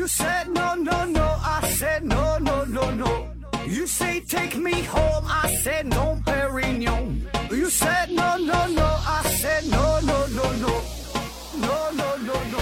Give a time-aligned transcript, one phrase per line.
[0.00, 1.36] You said no, no, no.
[1.44, 3.28] I said no, no, no, no.
[3.66, 5.26] You say take me home.
[5.28, 7.28] I said no, Perignon.
[7.50, 8.82] You said no, no, no.
[8.82, 10.80] I said no, no, no, no.
[11.60, 12.60] No, no, no, no.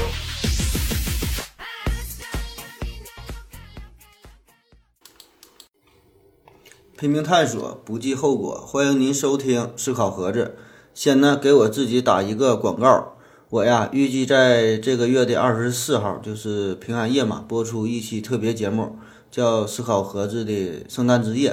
[6.97, 8.67] 拼命探索，不计后果。
[8.67, 10.59] 欢迎您收听思考盒子。
[10.93, 13.18] 先呢，给我自己打一个广告。
[13.51, 18.97] 我呀，预计在这个月的二十四号，就是平安夜嘛，播出一期特别节目，
[19.31, 21.53] 叫《思考盒子的圣诞之夜》。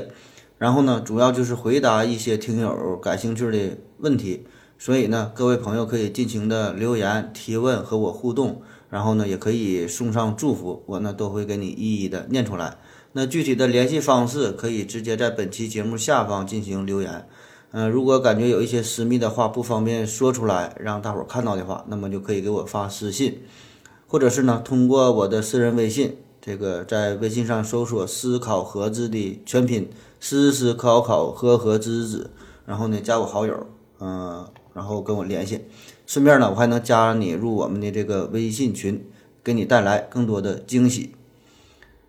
[0.57, 4.45] 然后呢，主要就是回答一些听友感兴趣的问题。
[4.77, 12.77] 所以呢，各位朋友可以尽情的留言提问和我互动，然后呢，也可以送上祝福，我呢都会给你一一的念出来。
[13.13, 17.25] 那具体的联系方式可以直接在本期节目下方进行留言。
[17.77, 23.39] 嗯、如果感觉有一些私密的话不方便说出来，让大伙儿看到的话，那么就可以给我发私信，
[24.07, 29.89] 或者是呢通过我的私人微信，这个在微信上搜索“思考盒子”的全拼
[30.21, 32.29] “思思考考和和知知”，
[32.65, 33.67] 然后呢加我好友，
[33.99, 35.65] 嗯、然后跟我联系。
[36.05, 39.05] 顺便呢，我还能加你入我们的这个微信群，
[39.43, 41.14] 给你带来更多的惊喜。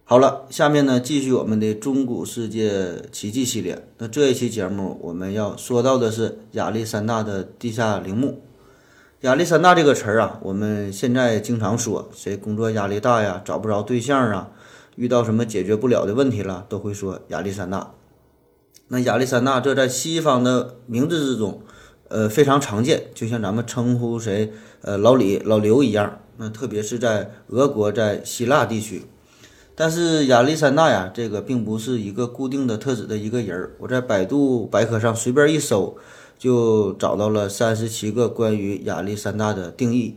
[0.09, 3.89] 好了，下面呢继续我们的中古世界奇迹系列。
[3.99, 8.41] 那这一期节目我们要说到的是亚历山大的地下陵墓。
[9.23, 14.53] 亚历山大这个词儿啊，我们现在经常说，谁工作压力大呀，找不着对象啊，
[14.95, 17.95] 遇到什么解决不了的问题了，都会说亚历山大。
[18.87, 21.63] 那亚历山大这在西方的名字之中，
[22.07, 26.20] 呃非常常见，就像咱们称呼谁呃老李、老刘一样。
[26.37, 29.03] 那特别是在俄国、在希腊地区，
[29.79, 33.77] 但是亚历山大呀，这个并不是一个固定的特指的一个人儿。
[33.79, 35.99] 我在百度百科上随便一搜，
[36.39, 40.17] 就找到了三十七个关于亚历山大的定义。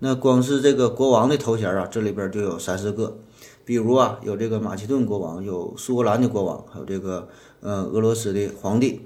[0.00, 3.16] 那光是这个国王的头衔啊，这里边就有三四个。
[3.64, 7.28] 比如啊，有这个马其顿国王，有苏格兰的国王，还有这个
[7.60, 9.00] 呃俄罗斯的皇帝。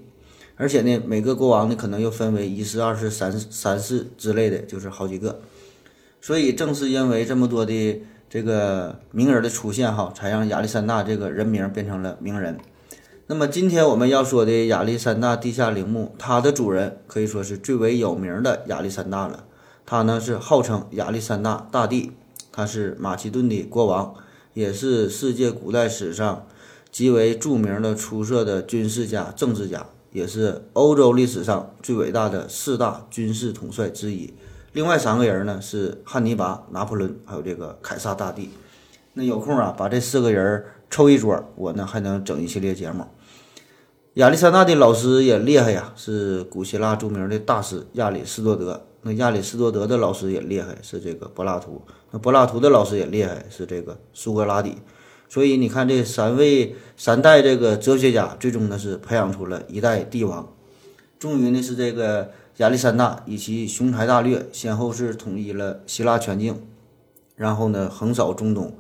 [0.57, 5.41] 而且呢，每个国王呢可能又分为一世、二世、三世、三世之类的，就是好几个。
[6.21, 8.01] 所以正是因为这么多的
[8.32, 12.59] 这个名人的出现哈，才让亚历山大这个人名变成了名人。
[13.26, 19.44] 那么今天我们要说的亚历山大地下陵墓，它的主人可以说是最为有名的亚历山大了。
[19.84, 22.12] 他呢是号称亚历山大大帝，
[22.50, 24.15] 他是马其顿的国王，
[24.54, 26.47] 也是世界古代史上
[26.91, 34.32] 极为著名的出色的军事家、政治家，也是欧洲历史上最伟大的四大军事统帅之一。
[34.72, 38.50] 另外三个人呢是汉尼拔、拿破仑，还有这个凯撒大帝。
[39.12, 43.05] 那有空啊，把这四个人凑一桌，我呢还能整一系列节目。
[44.15, 48.82] 亚历山大的老师也厉害呀，是古希腊著名的大师亚里士多德。
[49.03, 51.82] 那亚里士多德的老师也厉害，是这个柏拉图。
[52.11, 54.77] 那柏拉图的老师也厉害，是这个苏格拉底。
[55.28, 60.50] 所以你看，这三位三代这个哲学家，最终呢是培养出了一代帝王。
[61.19, 66.61] 终于呢是这个亚历山大以其雄才大略，先后是统一了希腊全境，
[67.35, 68.75] 然后呢横扫中东，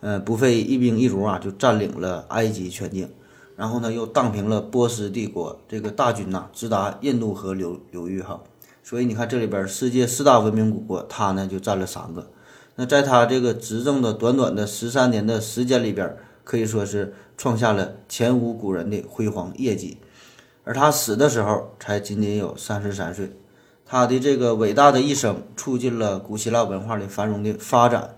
[0.00, 3.08] 呃不费一兵一卒啊就占领了埃及全境，
[3.56, 8.42] 然后呢又荡平了波斯帝国，这个大军呐直达印度河流流域哈。
[8.82, 12.28] 所以你看这里边世界四大文明古国，他呢就占了三个。
[12.76, 16.14] 那在他这个执政的短短的十三年的时间里边，
[16.44, 19.96] 可以说是创下了前无古人的辉煌业绩。
[20.64, 23.30] 而他死的时候才仅仅有三十三岁，
[23.84, 28.16] 他的这个伟大的一生促进了古希腊文化的繁荣的发展，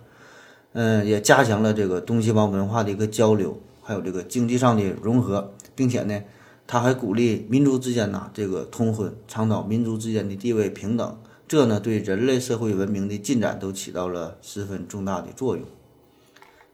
[0.72, 6.22] 嗯，也加强了这个东西方文化的一个交流，还有这个经济上的融合，并且呢，
[6.68, 11.18] 他还鼓励民族之间呐这个通婚，倡导民族之间的地位平等，
[11.48, 15.66] 这呢对人类社会文明的进展都起到了十分重大的作用。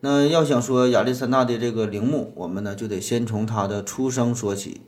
[0.01, 4.83] 那要想说亚历山大的这个陵墓，我们呢就得先从他的出生说起。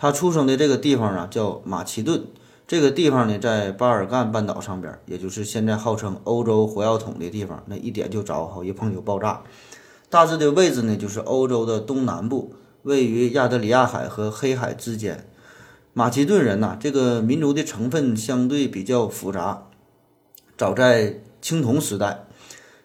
[0.00, 2.24] 他出生的这个地方啊，叫马其顿。
[2.68, 7.64] 这个地方呢，在巴尔干半岛上边，也就是现在号称欧洲火药桶的地方。
[7.66, 9.42] 那一点就着，好一碰就爆炸。
[10.08, 15.26] 大致的位置呢，就是欧洲的东南部，位于亚得里亚海和黑海之间。
[15.94, 19.64] 马其顿人呐、这个民族的成分相对比较复杂。
[20.56, 22.26] 早在青铜时代，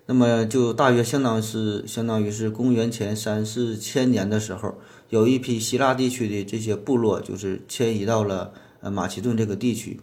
[0.05, 4.75] 那么就大约相当是相当于是公元前三四千年的时候。
[5.09, 8.51] 有一批希腊地区的这些部落，就是迁移到了
[8.81, 10.01] 呃马其顿这个地区。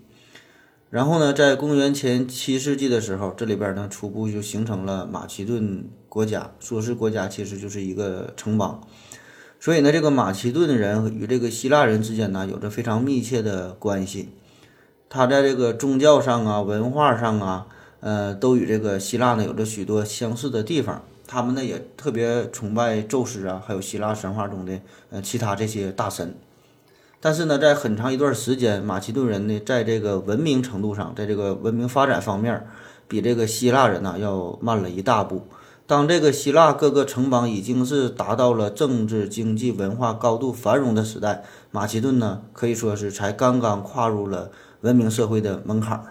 [0.89, 6.53] 然后呢，在公元前七世纪的时候，这里边呢初步就形成了马其顿国家。
[6.61, 8.81] 说是国家，其实就是一个城邦。
[9.59, 14.29] 所以呢，这个马其顿人与这个希腊人之间呢有着非常密切的关系。
[15.09, 17.67] 他在这个宗教上啊、文化上啊，
[18.01, 21.03] 呃，都与这个希腊呢有着许多相似的地方。
[21.27, 24.81] 他们呢也特别崇拜宙斯啊，还有希腊神话中的
[25.11, 26.35] 呃其他这些大神。
[27.21, 32.67] 但是呢，在很长一段时间，马其顿人呢在这个文明程度上，在这个文明发展方面，
[33.07, 35.43] 比这个希腊人呢要慢了一大步。
[35.87, 44.51] 当这个希腊各个城邦已经是达到了政治、经济、文化高度繁荣的时代，马其顿呢可以说是才刚刚跨入了
[44.81, 46.05] 文明社会的门槛儿。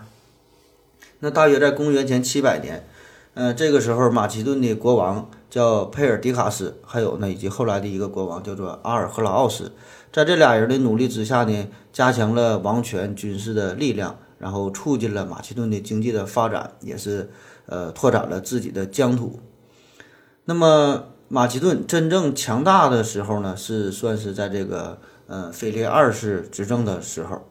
[1.21, 2.87] 那大约在公元前七百年，
[3.33, 9.71] 呃，这个时候马其顿的国王叫佩尔迪卡斯，还有呢以及后来的一个国王叫做阿尔赫拉奥斯。
[10.11, 17.29] 在这俩人的努力之下呢，加强了王权军事的力量，然后促进了马其顿的经济的发展，也是
[17.65, 19.39] 呃拓展了自己的疆土。
[20.45, 27.47] 那么马其顿真正强大的时候呢，是算是在这个呃腓力二世执政的时候，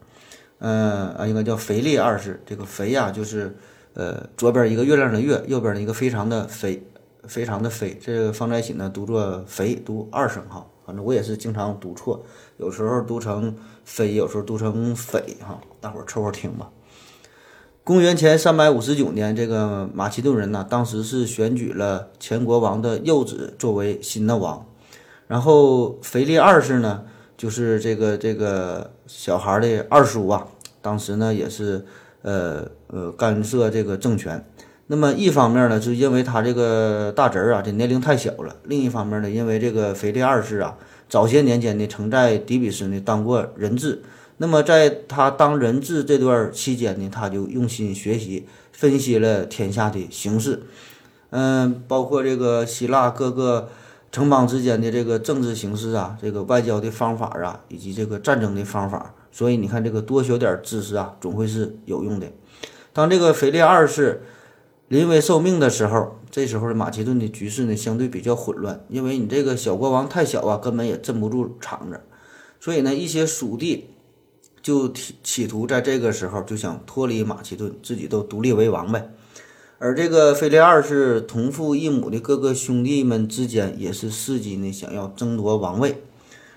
[0.59, 2.43] 呃啊应该叫腓力二世。
[2.47, 3.57] 这个腓呀，就是
[3.95, 6.83] 呃左边一个月亮的月，右边的一个非常的非
[7.27, 10.67] 非常的非，这个放在一起呢，读作肥，读二声哈。
[10.87, 12.25] 反正我也是经常读错，
[12.57, 16.71] 有时候读成腓，有时候读成匪哈，大伙儿凑合听吧。
[17.85, 24.67] 公元前三百五十九年，这个马其顿人呢，当时是选举了前国王的幼子作为新的王，
[25.27, 27.05] 然后腓力二世呢，
[27.39, 30.47] 就是这个这个小孩的二叔啊，
[30.83, 31.83] 当时呢也是
[32.23, 34.45] 呃呃干涉这个政权。
[34.89, 40.77] 那么一方面呢，是因为他这个大侄儿啊，这年龄太小了；另一方面呢，因为这个腓力二世啊，
[41.09, 44.03] 早些年间呢，曾在底比斯呢当过人质。
[44.39, 50.63] 那么在他当人质这段期间呢，他就用心学习，分析了天下的形势，
[51.31, 53.69] 嗯，包括这个希腊各个
[54.11, 59.15] 城邦之间的这个政治形势啊，这个外交的方法啊，以及这个战争的方法。
[59.31, 62.27] 所以你看，这个多学点知识啊，总会是有用的。
[62.93, 64.23] 当这个腓力二世。
[64.89, 72.01] 临危受命的时候，这时候的马其顿的局势呢相对比较混乱，因为你这个小国王太小啊，根本也镇不住场子，
[72.59, 73.91] 所以呢，一些属地
[74.63, 79.11] 就企企图在这个时候就想脱离马其顿，自己都独立为王呗。
[79.81, 86.03] 而这个腓力二世同父异母的各个兄弟们之间也是伺机呢想要争夺王位，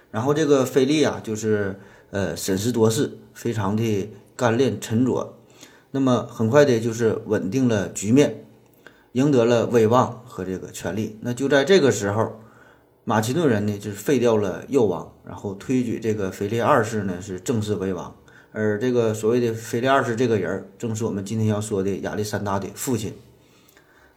[0.09, 1.79] 然后这个菲利啊，就是
[2.09, 5.38] 呃审时度势，非常的干练沉着。
[5.91, 8.44] 那么很快的，就是稳定了局面，
[9.12, 11.19] 赢得了威望和这个权力。
[11.21, 12.39] 那就在这个时候，
[13.03, 18.15] 马其顿人呢就是废掉了幼王，然后推举这个腓力二世呢是正式为王。
[18.51, 23.13] 而这个所谓的腓力二世这个人，正是我们今天要说的亚历山大的父亲。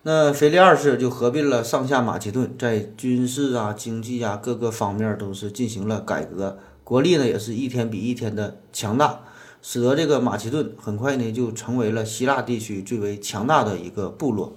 [0.02, 9.20] 那腓力二世就合并了上下马其顿，在军事啊、经济啊各个方面都是进行了改革，国力呢也是一天比一天的强大。
[9.62, 14.52] 使得这个马其顿很快呢就成为了希腊地区最为强大的一个部落，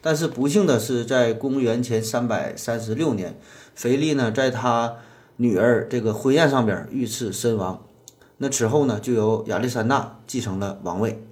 [0.00, 3.38] 但是不幸的是，在公元前三百三十六年，
[3.74, 4.96] 腓力呢在他
[5.36, 7.82] 女儿这个婚宴上边遇刺身亡。
[8.42, 11.22] 那此后呢，就由亚历山大继承了王位。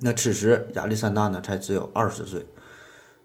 [0.00, 2.46] 那此时亚历山大呢才只有二十岁。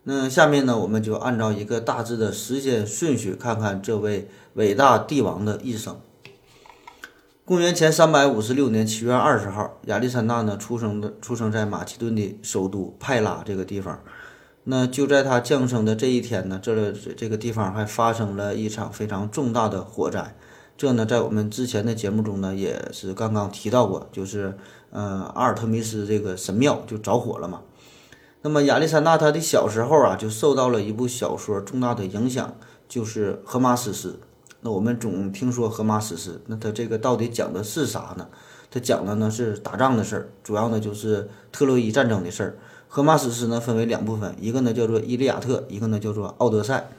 [0.03, 5.97] 那下面呢，我们就按照一个大致的时间顺序，看看这位伟大帝王的一生。
[7.45, 13.97] 公元前三百五十六年七月二十号，亚历山大呢出生的出生在马其顿的首都派拉这个地方。
[14.65, 20.35] 那就在他降生的这一天呢，这这个地方还发生了一场非常重大的火灾。
[20.77, 24.55] 这呢，在我们之前的节目中呢，也是刚刚提到过，就是
[24.91, 27.61] 呃阿尔特弥斯这个神庙就着火了嘛。
[28.43, 32.55] 那么亚历山大他的小时候啊，就受到了一部小说重大的影响，
[32.87, 34.09] 就是《荷马史诗》。
[34.61, 38.27] 那我们总听说荷马史诗，那它这个到底讲的是啥呢？
[38.69, 42.57] 它讲的呢是打仗的事儿，主要呢就是特洛伊战争的事儿。
[42.87, 46.89] 荷马史诗呢分为两部分，一个呢叫做《伊利亚特》，一个呢叫做《奥德赛》。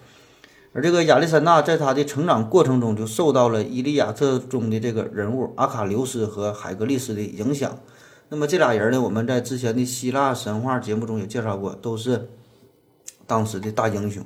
[0.72, 7.78] 而这个亚历山大在他的成长过程中就受到了《伊利亚特》中的这个人物阿卡琉斯和海格力斯的影响。
[8.28, 12.28] 那么这俩人呢，我们在之前的希腊神话节目中也介绍过，都是
[13.26, 14.22] 当时的大英雄。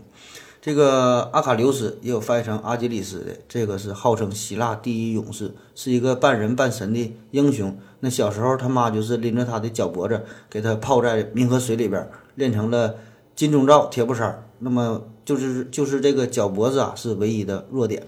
[0.61, 7.77] 这个阿卡琉斯也有翻译成阿基里斯的，这个是号称希腊第一勇士，是一个半人半神的英雄。
[8.01, 10.21] 那小时候他妈就是拎着他的脚脖子，
[10.51, 12.97] 给他泡在冥河水里边，练成了
[13.35, 14.45] 金钟罩铁布衫。
[14.59, 18.03] 那么就是就是这个脚脖子啊是唯一的弱点，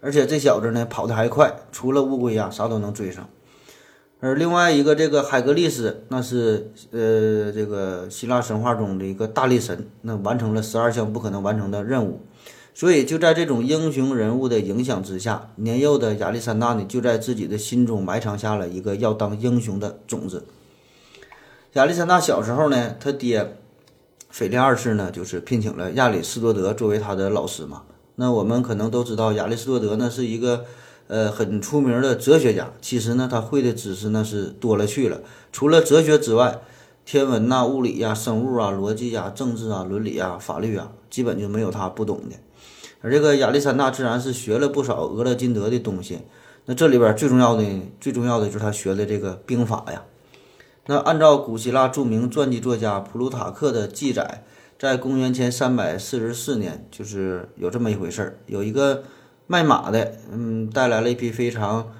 [0.00, 3.28] 而且这小子呢跑得还快，除了乌龟呀啥都能追上。
[4.22, 12.20] 而另外一个这个海格力斯，那是呃这个希腊神话中的一个大力神，那完成了十二项不可能完成的任务，
[12.74, 20.44] 所以就在这种英雄人物的影响之下，年幼的亚历山大呢就在自己的心中埋藏下了一个要当英雄的种子。
[21.72, 23.56] 亚历山大小时候呢，他爹
[24.30, 27.82] 腓力二世呢，就是聘请了亚里士多德作为他的老师嘛。
[28.14, 30.64] 那我们可能都知道，亚里士多德呢是一个
[31.08, 32.70] 呃很出名的哲学家。
[32.80, 35.20] 其实呢，他会的知识呢是多了去了，
[35.52, 36.60] 除了哲学之外，
[37.04, 42.36] 天文呐、物理呀、生物啊、逻辑呀、政治啊、伦理啊、法律啊，基本就没有他不懂的。
[43.00, 46.20] 而这个亚历山大自然是学了不少俄勒金德的东西。
[46.66, 47.64] 那这里边最重要的、
[48.00, 50.04] 最重要的就是他学的这个兵法呀。
[50.86, 54.44] 那按照古希腊著名传记作家普鲁塔克的记载，
[54.78, 59.02] 在公元前三百四十四年，就是有这么一回事儿：有一个
[59.46, 61.92] 卖马的，嗯，带来了一匹非常，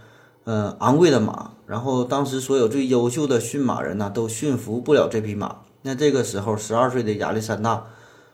[0.45, 1.53] 呃，昂贵的马。
[1.67, 5.59] 然后当时所有最优秀的驯马人呢，都驯服不了这匹马。
[5.83, 7.87] 那这个时候，十二岁的亚历山大。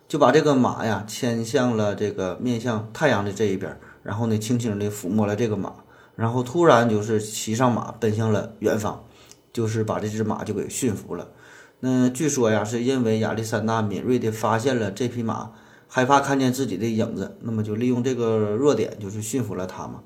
[0.08, 5.72] 就把这个马呀牵向了这个面向太阳的这一边，然后呢，轻轻地抚摸了这个马，
[6.14, 9.02] 然后突然就是骑上马奔向了远方，
[9.56, 11.28] 就是把这只马就给驯服了。
[11.80, 15.52] 那据说呀，是因为亚历山大敏锐地发现了这匹马
[15.88, 20.02] 害怕看见自己的影子，那么就利用这个弱点，就是驯服了它嘛。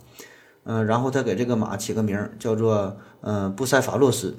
[0.63, 4.37] 嗯，然后他给这个马起个名儿，叫做嗯布塞法洛斯。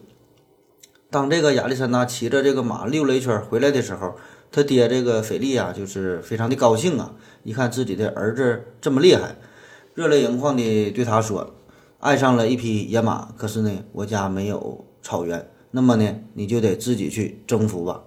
[1.10, 4.16] 当这个亚历山大骑着这个马溜了一圈回来的时候。
[4.54, 7.14] 他爹这个腓力啊，就是非常的高兴啊！
[7.44, 9.38] 一看自己的儿子这么厉害，
[9.94, 11.54] 热泪盈眶的对他说
[12.00, 18.04] ：“爱上了一匹野马，可是呢，我家没有草原，那么呢，你就得自己去征服吧。”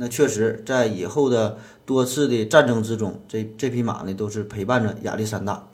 [0.00, 5.68] 那确实，在以后的多次的战争之中，这这匹马呢，都是陪伴着亚历山大。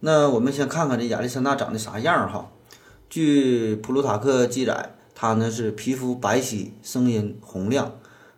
[0.00, 2.50] 那我们先看看这亚历山大长得啥样哈？
[3.10, 7.92] 据普鲁塔克记载，他呢是皮肤白皙，声音洪亮。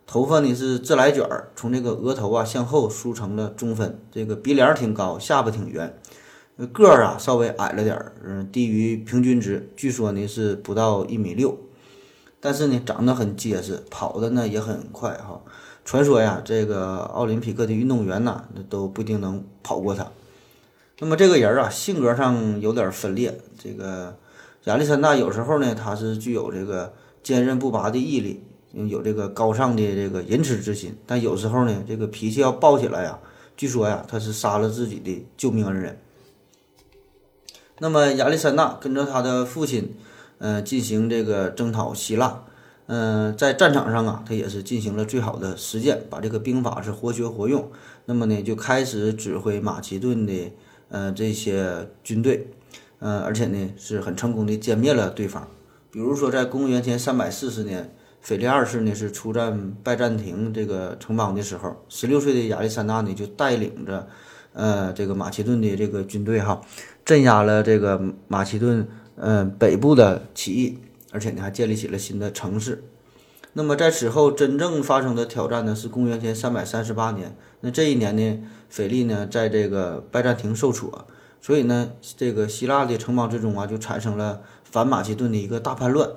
[0.06, 5.96] 头发呢是自来卷儿，从这个额头啊向后梳成了中分，这个鼻梁挺高，下巴挺圆，
[6.66, 11.58] 个儿啊稍微矮了点儿，嗯，低于平均值，据说呢是不到一米六，
[12.40, 15.40] 但是呢长得很结实，跑的呢也很快哈。
[15.84, 20.10] 传说呀，这个奥林匹克的运动员呐，那都不一定能跑过他。
[20.98, 23.40] 那么这个人啊，性格上有点分裂。
[23.58, 24.16] 这个
[24.64, 28.42] 亚历山大有时候呢，他是具有这个坚韧不拔的毅力。
[28.72, 33.18] 有这个高尚的这个仁慈之心，但有时候呢，这个脾气要暴起来呀。
[33.56, 35.98] 据说呀，他是杀了自己的救命恩人。
[37.80, 39.94] 那么亚历山大跟着他的父亲，
[40.38, 42.44] 呃，进行这个征讨希腊，
[42.86, 47.68] 嗯，在战场上啊，他也是进行了最好的实践，把这个兵法是活学活用。
[48.04, 50.52] 那么呢，就开始指挥马其顿的
[50.88, 52.46] 呃这些军队，
[53.00, 55.48] 呃，而且呢是很成功的歼灭了对方。
[55.90, 57.92] 比如说在公元前三百四十年。
[58.22, 64.06] 腓力二世呢是出战拜占庭这个城邦的时候，十六岁的亚历山大呢就带领着，
[64.52, 66.60] 呃，这个马其顿的这个军队哈，
[67.04, 70.78] 镇压了这个马其顿嗯北部的起义，
[71.12, 72.84] 而且呢还建立起了新的城市。
[73.52, 81.06] 那么在此后真正发生的挑战呢是公元前三百三十八年，那这一年呢，腓力呢在这个拜占庭受挫，
[81.40, 86.08] 所以呢这个希腊的城邦之中啊就产生了反马其顿的一个大叛乱。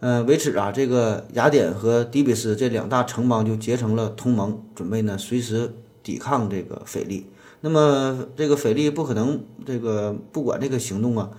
[0.00, 7.26] 嗯，为此啊，这个雅典和底比斯这两大城邦就结成了同盟，准备呢随时抵抗这个腓力。
[7.62, 11.30] 那么这个腓力不可能这个不管这个行动啊，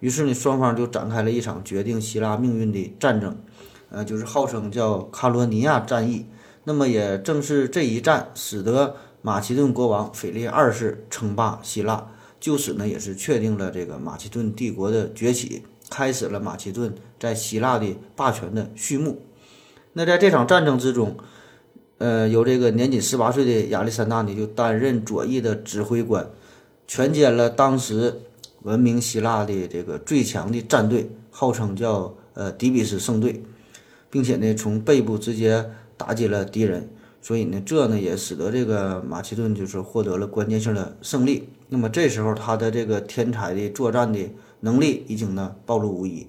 [0.00, 3.36] 于是呢双方就展开了一场决定希腊命运的战争，
[3.90, 6.26] 呃，就是号称叫卡罗尼亚战役。
[6.64, 12.08] 那么也正是这一战，使得马其顿国王腓力二世称霸希腊，
[12.38, 15.62] 就此呢也是确定了这个马其顿帝国的崛起。
[15.90, 19.22] 开始了马其顿在希腊的霸权的序幕。
[19.94, 21.16] 那在这场战争之中，
[21.98, 26.28] 呃，由这个年仅十八岁的亚历山大呢，就担任左翼的指挥官，
[26.86, 28.20] 全歼了当时
[28.62, 33.42] 闻名希腊的这个最强的战队，号称叫呃底比斯圣队，
[34.10, 35.64] 并且呢，从背部直接
[35.96, 36.88] 打击了敌人。
[37.20, 41.48] 所以呢，这呢也使得这个马其顿就是获得了关键性的胜利。
[41.68, 44.20] 那么这时候，他的这个天才的作战的。
[44.60, 46.26] 能力已经呢暴露无遗，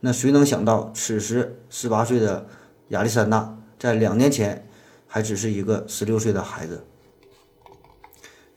[0.00, 2.46] 那谁能想到，此时十八岁的
[2.88, 4.65] 亚历山大在两年前
[5.16, 6.84] 还只是一个十六岁的孩子。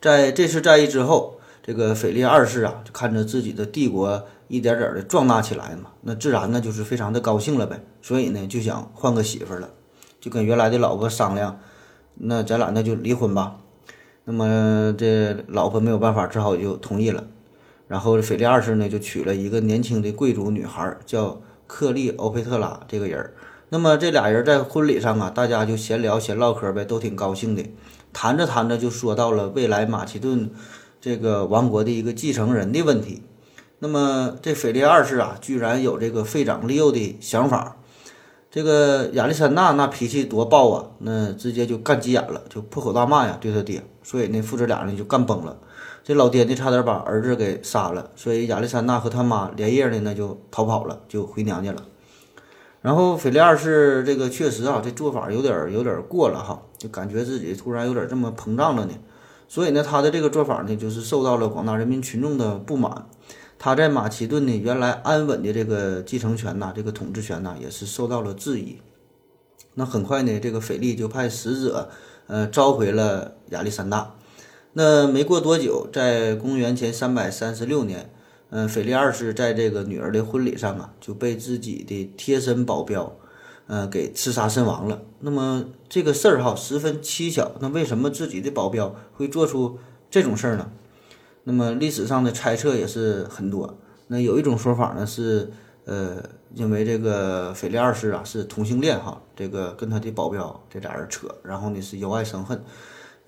[0.01, 9.69] 在这次战役之后，这个腓力二世啊，就看着自己的帝国一点点的壮大起来嘛，那自然呢就是非常的高兴了呗，所以呢就想换个媳妇了，
[10.19, 11.61] 就跟原来的老婆商量，
[12.15, 13.61] 那咱俩那就离婚吧。
[14.25, 17.25] 那么这老婆没有办法，只好就同意了。
[17.87, 23.33] 然后腓力二世呢就娶了一个年轻的贵族女孩，叫克利欧佩特拉这个人儿。
[23.71, 27.63] 那么这俩人在婚礼上啊，大家就闲聊闲唠嗑呗，都挺高兴的。
[28.11, 30.49] 谈着谈着就说到了未来马其顿
[30.99, 33.21] 这个王国的一个继承人的问题。
[33.77, 37.77] 那么这腓力二世啊，居然有这个废长立幼的想法。
[38.51, 43.83] 这个亚历山大那脾气多暴啊，那直接就干急眼了，就破口大骂呀，对他爹。
[44.01, 45.55] 所以那，父子俩呢就干崩了。
[46.03, 51.83] 这老爹呢差点把儿子给杀了，所以亚历山大和他妈连夜的呢就逃跑了，就回娘家了。
[52.81, 58.93] 然后腓力二世这个确实啊，这做法有点有点过了哈，就感觉自己突然有点这么膨胀了呢。
[59.47, 63.07] 所以呢，他的这个做法呢，就是受到了广大人民群众的不满。
[63.57, 68.79] 他在马其顿呢，原来安稳的这个继承权呐，这个统治权呐，也是受到了质疑。
[69.73, 71.89] 那很快呢，这个腓力就派使者，
[72.27, 74.15] 呃，召回了亚历山大。
[74.73, 78.09] 那没过多久，在公元前三百三十六年，
[78.51, 83.15] 嗯，腓力二世在这个女儿的婚礼上啊，就被自己的贴身保镖，
[83.67, 85.01] 嗯，给刺杀身亡了。
[85.19, 87.51] 那么这个事儿哈，十分蹊跷。
[87.59, 89.77] 那为什么自己的保镖会做出
[90.09, 90.71] 这种事儿呢？
[91.43, 93.77] 那么历史上的猜测也是很多。
[94.07, 95.51] 那有一种说法呢是，
[95.85, 96.17] 呃，
[96.55, 102.59] 因为这个腓力二世啊是同性恋哈，这个跟他的保镖这俩人扯，然后呢是由爱生恨。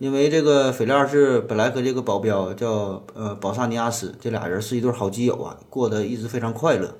[0.01, 6.97] 因为这个腓力二世本来和这个保镖叫呃保萨尼亚斯这俩人是一对好基友啊，过得一直非常快乐。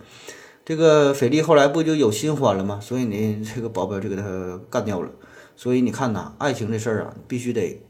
[0.64, 2.80] 这个腓力后来不就有新欢了吗？
[2.80, 5.10] 所以呢，这个保镖就给他干掉了。
[5.56, 7.82] 所以你看呐，爱情这事儿啊，必须得。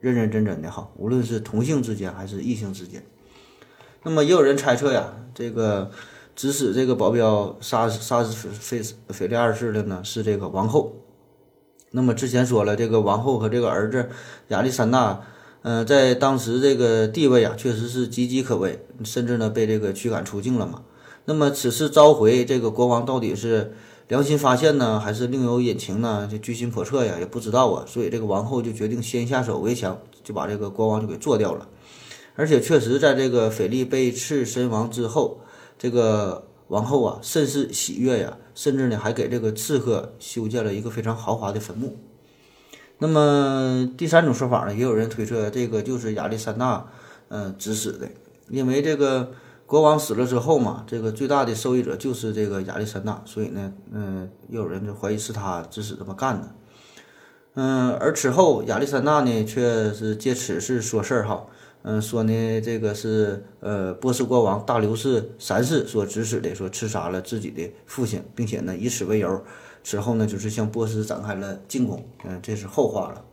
[0.00, 3.06] 认认真真的哈，无论是同性之间还是异性之间，
[4.02, 5.88] 那么也有人猜测呀，这个
[6.34, 10.96] 指使这个保镖杀杀死腓腓力二世的呢是这个王后。
[11.90, 14.08] 那么之前说了，这个王后和这个儿子
[14.48, 15.22] 亚历山大，
[15.62, 20.82] 嗯，在当时这个地位啊，确实是岌岌可危，甚至呢被这个驱赶出境了嘛。
[21.24, 23.72] 那么此次召回这个国王到底是？
[24.08, 26.28] 良心发现呢，还是另有隐情呢？
[26.28, 27.84] 就居心叵测呀，也不知道啊。
[27.86, 31.68] 所以这个王后就决定先下手为强，就把这个国王就给做掉了。
[32.34, 35.38] 而且确实在这个腓力被刺身亡之后，
[35.78, 41.96] 这个王后啊甚是喜悦呀，甚至呢还给这个刺客修建了一个非常豪华的坟墓。
[42.98, 46.86] 那么第三种说法呢，也有人推测这个就是亚历山大
[47.28, 48.08] 嗯指使的，
[48.50, 49.32] 因为这个。
[49.70, 56.48] 国王死了之后嘛，这个最大的受益者就是这个亚历山大，所以呢，嗯，又有人就怀疑是他指使这么干的，
[57.54, 61.46] 嗯，而此后亚历山大呢，却是借此事说事儿哈，
[61.82, 69.42] 嗯，说呢这个是呃波斯国王大流士三世所指使的，说刺杀了自己的父亲，并且呢以此为由，
[69.82, 73.24] 此后呢就是向波斯展开了进攻，嗯，这是后话了。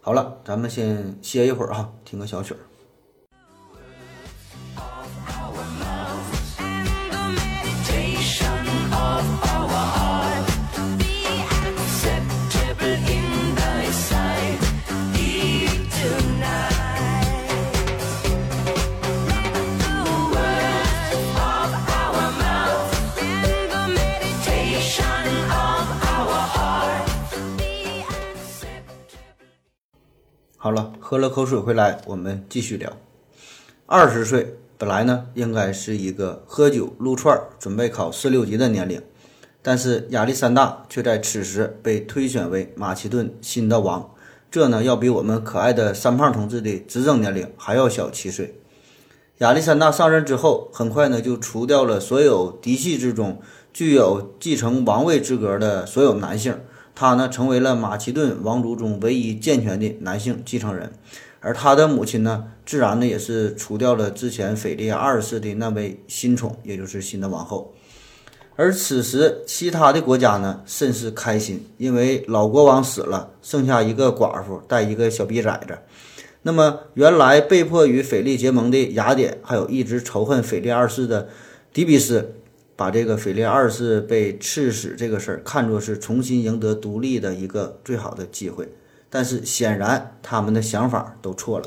[0.00, 2.60] 好了，咱们先歇一会儿哈，听个小曲儿。
[30.62, 32.92] 好了，喝了口水回来，我们继续聊。
[33.86, 39.00] 二十岁本来呢，应该是一个喝酒撸串、准备考四六级的年龄，
[39.62, 44.10] 但是亚历山大却在此时被推选为马其顿新的王，
[44.50, 48.60] 这呢要比我们可爱的三胖同志的执政年龄还要小七岁。
[49.38, 53.40] 亚历山大上任之后，很快呢就除掉了所有嫡系之中
[53.72, 56.60] 具有继承王位资格的所有男性。
[57.00, 60.92] 他呢，成为了马其顿王族中唯一健全的男性继承人，
[61.40, 67.72] 而他的母亲呢，自然呢也是除掉了之前腓力二世的那位新宠，也就是新的王后。
[68.54, 75.78] 而此时，其他的国家呢，甚是开心，因为老国王死了，剩下一个寡妇带一个小逼崽子。
[76.42, 81.30] 那么，原来被迫与腓力结盟的雅典，还有一直仇恨腓力二世的
[81.72, 82.34] 迪比斯。
[82.80, 88.72] 把这个腓力二世被刺死这个事儿看作是重新赢得独立的一个最好的机会，
[89.10, 91.66] 但是显然他们的想法都错了。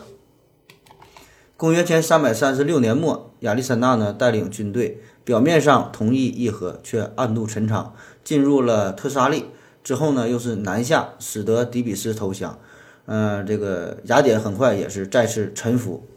[1.56, 9.45] 公元前三百三十六年末，亚历山大呢带领军队，表面上同意议和，却暗度陈仓，进入了特沙利。
[9.84, 12.58] 之后呢，又是南下，使得底比斯投降。
[13.06, 16.08] 嗯，这个雅典很快也是再次臣服。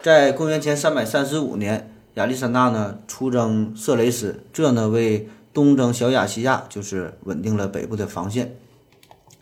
[0.00, 1.89] 在公元前三百三十五年。
[2.14, 8.56] 亚历山大呢出征色雷斯，这呢为东征小亚细亚就是稳定了北部的防线。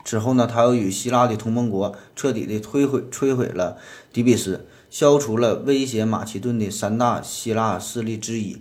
[0.05, 3.77] 之后呢，他又与希腊的同盟国彻底的摧毁摧毁了
[4.13, 8.57] 底比斯，消除了威胁马其顿的三大希腊势力之一。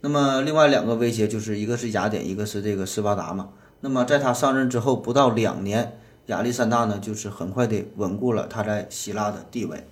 [0.00, 3.48] 那么另外两个威胁就是一个是雅典，一个是这个斯巴达嘛。
[3.80, 9.86] 那么在他上任之后不到两年，亚历山大呢就是很快的稳固了他在希腊的地位。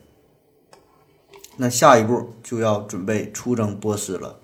[1.57, 4.39] 那下一步就要准备出征波斯了。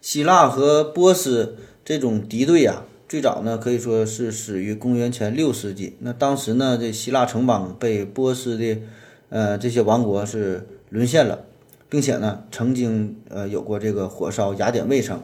[0.00, 5.96] 希腊和波斯这种敌对呀，最早呢可以说是始于公元前六世纪。
[6.00, 8.78] 那当时呢，这希腊城邦被波斯的
[9.28, 11.44] 呃这些王国是沦陷了，
[11.88, 15.22] 并且呢，曾经呃有过这个火烧雅典卫城，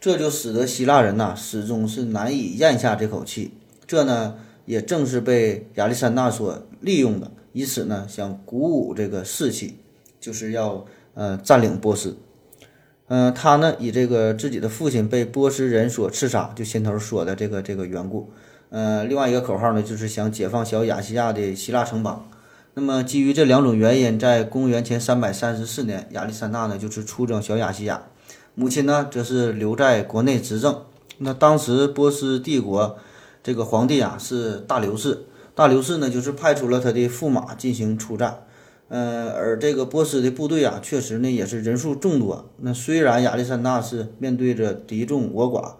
[0.00, 3.52] 这就使得希腊人呐始终是难以咽下这口气。
[3.86, 4.34] 这呢，
[4.66, 9.76] 也正是被亚历山大所利用的，以此呢想鼓舞这个士气，
[10.22, 12.16] 就是要呃占领波斯。
[13.08, 18.30] 嗯，他呢以这个自己的父亲被波斯人所刺杀，就先头说的这个这个缘故。
[18.70, 22.26] 呃，另外一个口号呢，就是想解放小亚细亚的希腊城邦。
[22.74, 28.04] 那么基于这两种原因，在公元前三百三十四年，亚历山大呢就是出征小亚细亚，
[28.54, 30.82] 母亲呢则是留在国内执政。
[31.18, 32.96] 那当时波斯帝国
[33.42, 38.44] 这个皇帝啊是大流士，大流士呢就是派出了他的驸马进行出战。
[38.92, 42.50] 呃，而这个波斯的部队啊，确实呢也是人数众多。
[42.58, 45.76] 那虽然亚历山大是面对着敌众我寡，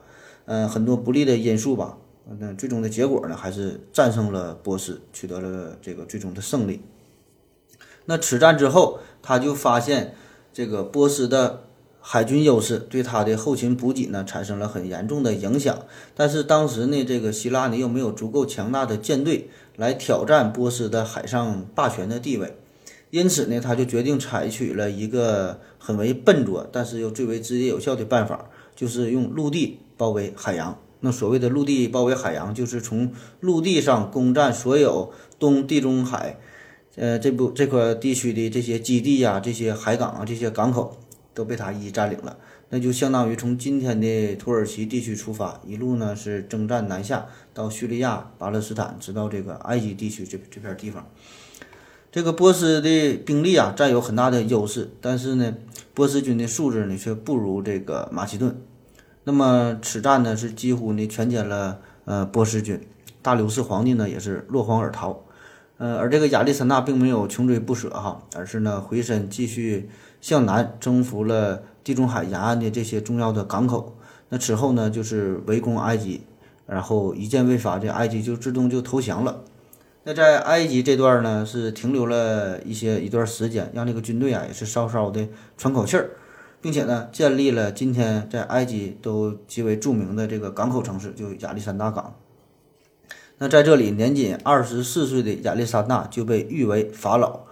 [0.46, 1.98] 呃，很多不利的因素吧，
[2.38, 6.80] 那最终的结果呢，还是战胜了波斯，取得了这个最终的胜利。
[8.06, 10.14] 那此战之后，他就发现
[10.50, 11.64] 这个波斯的
[12.00, 15.80] 海军优势对他的后勤补给呢产生了很严重的影响。
[16.14, 22.56] 但是当时呢，这个希腊呢又没有足够强大的舰队来挑战波斯的海上霸权的地位。
[23.12, 30.78] 因此呢，他就决定采取了一个很为笨拙，但是又最为直接有效的办法，就是用陆地包围海洋。
[31.00, 36.38] 那所谓的陆地包围海洋，就是从陆地上攻占所有东地中海，
[36.96, 40.96] 呃，这部这块地区的这些基地呀、这些海港啊、这些港口
[41.34, 42.38] 都被他一一占领了。
[42.70, 51.06] 那就相当于从今天的土耳其地区出发，一路呢是征战南下到叙利亚、巴勒斯坦，直到这个埃及地区这这片地方。
[52.12, 55.54] 这个波斯的兵力啊，占有很大的优势，但是呢，
[55.94, 58.54] 波斯军的素质呢却不如这个马其顿。
[59.24, 62.86] 那么此战呢，是几乎呢全歼了呃波斯军，
[63.22, 65.22] 大流士皇帝呢也是落荒而逃。
[65.78, 69.88] 呃，而这个亚历山大并没有穷追不舍哈，而是呢回身继续
[70.20, 73.96] 向南征服了地中海沿岸的这些重要的港口。
[74.28, 76.20] 那此后呢，就是围攻埃及，
[76.66, 79.40] 然后一箭未发，这埃及就自动就投降了。
[80.04, 86.10] 那在埃及这段呢，是停留了一些一段时间，让这个军队啊也是稍稍的喘口气儿，
[86.60, 92.16] 并且呢，建立了今天在埃及都极为著名的这个港口城市，就亚历山大港。
[93.38, 97.42] 那在这里，年仅二十四岁的亚历山大就被誉为法老，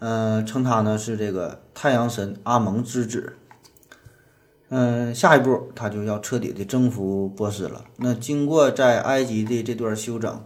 [0.00, 3.34] 嗯，称他呢是这个太阳神阿蒙之子。
[4.70, 7.84] 嗯，下一步他就要彻底的征服波斯了。
[7.98, 10.44] 那经过在埃及的这段休整。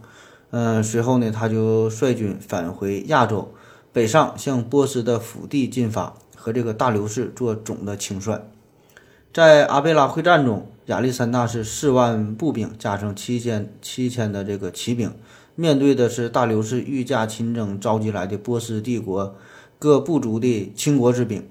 [0.49, 3.53] 嗯，随后呢，他就率军返回亚洲，
[3.91, 8.49] 北上向波斯的腹地进发，和这个大流士做总的清算。
[9.33, 15.11] 在阿贝拉会战中，亚历山大是四万步兵加上七千七千的这个骑兵，
[15.55, 19.35] 面对的是大流士御驾亲征召集来的波斯帝国
[19.77, 21.45] 各部族的倾国之兵。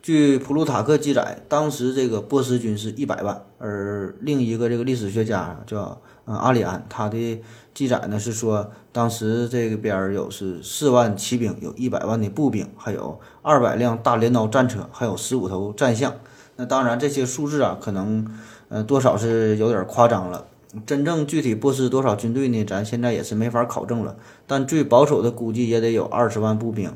[0.00, 7.42] 据普鲁塔克记载，当时这个波斯军是一百万，而另一个这个历史学家叫嗯阿里安，他的。
[7.76, 16.14] 记载呢是说，当时这个边儿有是四万骑兵，有一百万的步兵，还有二百辆大镰刀战车，还有十五头战象。
[16.56, 18.26] 那当然这些数字啊，可能
[18.70, 20.46] 呃多少是有点夸张了。
[20.86, 22.64] 真正具体波斯多少军队呢？
[22.64, 24.16] 咱现在也是没法考证了。
[24.46, 26.90] 但最保守的估计也得有二十万步兵，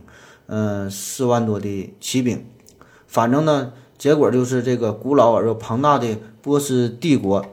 [0.47, 2.43] 嗯，四万多的骑兵。
[3.07, 7.45] 反正呢，结果就是这个古老而又庞大的波斯帝国。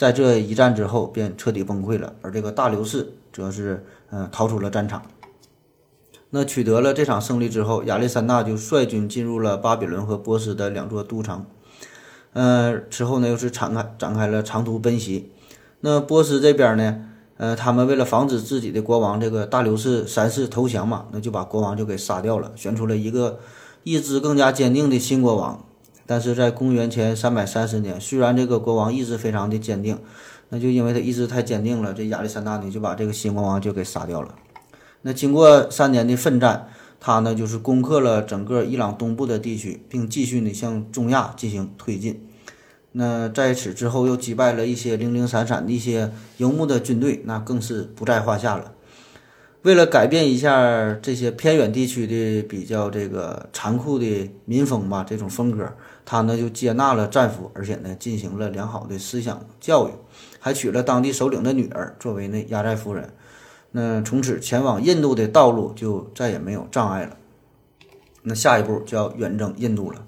[0.00, 2.14] 在这一战之后，便彻底崩溃了。
[2.22, 5.02] 而这个大流士则是，嗯，逃出了战场。
[6.30, 11.44] 那取得了这场胜利之后，亚历山大就率军进入了巴比伦和波斯的两座都城。
[12.32, 15.30] 嗯，之后呢，又是展开展开了长途奔袭。
[15.80, 17.04] 那波斯这边呢，
[17.36, 23.40] 呃，他们为了防止自己的国王这个大流士三世投降嘛，那就把国王就给杀掉了，选出了一个
[23.82, 25.66] 意志更加坚定的新国王。
[26.10, 29.96] 但是在公元前三百三十年，虽然这个国王意志非常的坚定，
[30.48, 34.34] 那就因为他意志太坚定了，这亚历山大呢就把这个新国王就给杀掉了。
[35.02, 36.66] 那经过三年的奋战，
[36.98, 42.26] 他呢就是攻克了整个伊朗东部的地区，并继续呢向中亚进行推进。
[42.90, 48.72] 那在此之后又击败了一些零零散散的一些游牧的军队，那更是不在话下了。
[49.62, 55.70] 为了改变一下这些偏远地区的比较这个残酷的民风吧，这种风格，
[56.10, 59.92] 他呢就接纳了战俘，而且呢进行了良好的思想教育，
[60.40, 63.12] 还娶了当地首领的女儿作为那压寨夫人。
[63.70, 67.16] 那从此前往印度的道路就再也没有障碍了。
[68.22, 70.04] 那下一步就要远征印度了。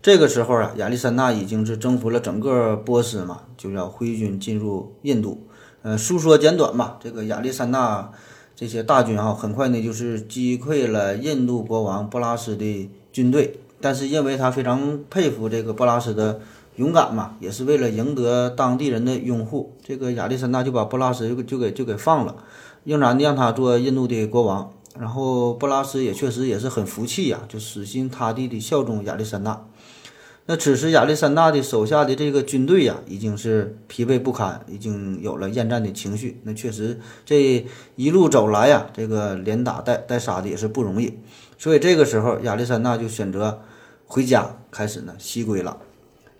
[0.00, 5.46] 这个时候啊，亚历山大已经是征服了整个波斯嘛，就要挥军进入印度。
[5.82, 8.10] 呃，述说简短吧，这个亚历山大
[8.56, 13.60] 这些大军哈，很快呢就是击溃了印度国王布拉斯的军队。
[13.80, 16.40] 但是因为他非常佩服这个布拉斯的
[16.76, 22.36] 勇敢嘛，也是为了赢得当地人的拥护，这个亚历山大就把布拉斯就就给就给放了，
[22.84, 24.72] 仍然的让他做印度的国王。
[24.98, 29.66] 然后布拉斯也确实也是很服气呀，就死心塌地的效忠亚历山大。
[30.46, 36.40] 那此时亚历山大的手下的这个军队呀，已经是疲惫不堪，已经有了厌战的情绪。
[36.42, 37.64] 那确实这
[37.94, 41.18] 一路走来呀，这个连打带带杀的也是不容易。
[41.56, 43.60] 所以这个时候亚历山大就选择
[44.10, 45.78] 回家，开始呢西归了。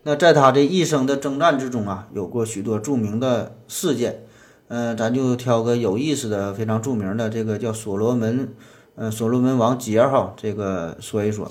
[0.03, 4.25] 那在他这一生的征战之中啊，有过许多著名的事件。
[4.67, 8.49] 嗯，咱就挑个有意思的、非常著名的这个叫所罗门，
[8.97, 11.51] 呃，所罗门王杰哈，这个说一说。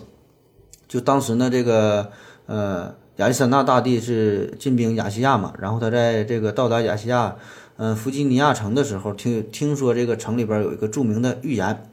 [0.89, 2.11] 就当时呢，这个。
[2.47, 7.35] 呃，亚历山大大帝是进兵亚细亚嘛，然后他在这个到达亚细亚，
[7.77, 11.87] 嗯，弗吉尼亚城的时候，听听说这个城里边有一个著名的预言，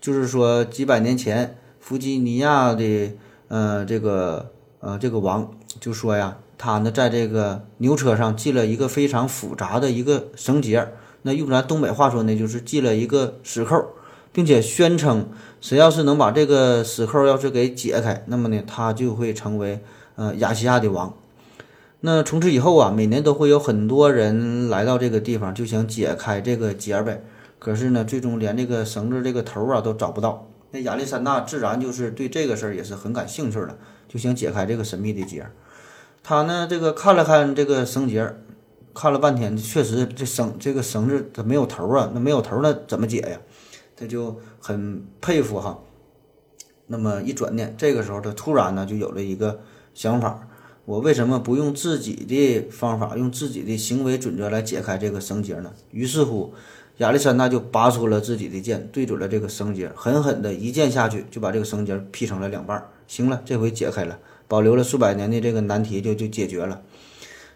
[0.00, 3.16] 就是说几百年前弗吉尼亚的
[3.48, 10.88] 呃这个呃这个王就说呀，他呢在这个牛车上系了一个非常复杂的一个绳结，
[11.22, 13.84] 那用咱东北话说呢，就是系了一个死扣，
[14.32, 15.28] 并且宣称
[15.60, 19.80] 谁要是能把这个死扣要是给解开，那么呢他就会成为。
[20.18, 21.12] 呃，亚细亚的王，
[22.00, 27.22] 那从此以后啊，每年都会有很多人来到这个地方，就想解开这个结呗。
[27.58, 30.48] 可是呢，最终连这个绳子这个头啊都找不到。
[30.82, 35.46] 亚历山大自然就是对这个事儿也是很感兴趣的，就想解开这个神秘的结。
[36.22, 38.34] 他呢，这个看了看这个绳结，
[38.94, 43.40] 看了半天，确实这绳这个绳子它没有头啊，那没有头那怎么解呀？
[43.96, 45.78] 他就很佩服哈。
[46.86, 49.60] 那么一转念，这个时候他突然呢就有了一个。
[49.94, 50.46] 想法，
[50.84, 55.72] 我为什么不用自己的方法，用自己的行为准则来解开这个绳结呢？
[55.90, 56.52] 于是乎，
[56.98, 62.88] 亚历山大就拔出了自己的剑，对准了这个绳结，狠狠的一剑下去，就把这个绳结劈成了两半。
[63.06, 66.80] 行了，这回解开了，保留了数百年的这个难题就就解决了。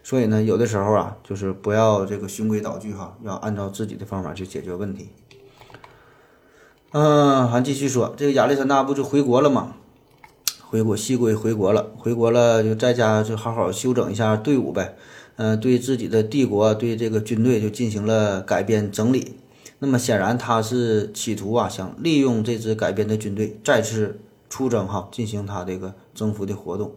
[0.03, 5.09] 所以呢，有的时候啊，就是不要这个循规蹈矩哈，要按照自己的方法去解决问题。
[6.91, 9.75] 嗯，还继续说，这个亚历山大不就回国了吗？
[10.59, 14.95] 回国西归回国了，回国了就在家就好好休整一下队伍呗，
[15.43, 19.33] 嗯，对自己的帝国对这个军队就进行了改编整理。
[19.79, 24.19] 那么显然他是企图啊，想利用这支改编的军队再次
[24.51, 26.91] 出征哈，进行他这个征服的活动。